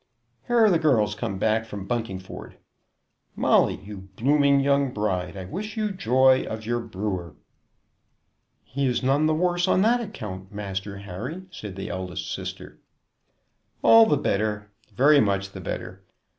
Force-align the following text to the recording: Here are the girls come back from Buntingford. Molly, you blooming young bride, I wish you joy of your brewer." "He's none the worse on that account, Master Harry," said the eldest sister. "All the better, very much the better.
Here 0.47 0.57
are 0.57 0.71
the 0.71 0.79
girls 0.79 1.13
come 1.13 1.37
back 1.37 1.63
from 1.63 1.85
Buntingford. 1.87 2.55
Molly, 3.35 3.75
you 3.83 4.09
blooming 4.15 4.59
young 4.59 4.91
bride, 4.91 5.37
I 5.37 5.45
wish 5.45 5.77
you 5.77 5.91
joy 5.91 6.41
of 6.43 6.65
your 6.65 6.79
brewer." 6.79 7.35
"He's 8.63 9.03
none 9.03 9.27
the 9.27 9.35
worse 9.35 9.67
on 9.67 9.83
that 9.83 10.01
account, 10.01 10.51
Master 10.51 10.97
Harry," 10.97 11.43
said 11.51 11.75
the 11.75 11.89
eldest 11.89 12.33
sister. 12.33 12.79
"All 13.83 14.07
the 14.07 14.17
better, 14.17 14.71
very 14.91 15.19
much 15.19 15.51
the 15.51 15.61
better. 15.61 16.03